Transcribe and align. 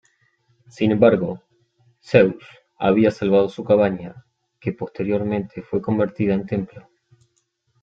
Sin 0.67 0.89
embargo, 0.91 1.43
Zeus 2.03 2.43
había 2.79 3.11
salvado 3.11 3.49
su 3.49 3.63
cabaña, 3.63 4.25
que 4.59 4.71
posteriormente 4.73 5.61
fue 5.61 5.79
convertida 5.79 6.33
en 6.33 6.47
templo. 6.47 6.89